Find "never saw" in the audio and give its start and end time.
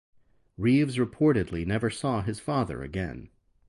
1.63-2.23